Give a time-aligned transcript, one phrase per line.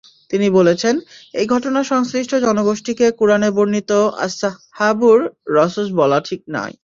[0.31, 0.95] তিনি বলেছেন,
[1.33, 3.91] এই ঘটনা সংশ্লিষ্ট জনগোষ্ঠীকে কুরআনে বর্ণিত
[4.25, 5.19] আসহাবুর
[5.47, 6.73] রসস বলা ঠিক নয়।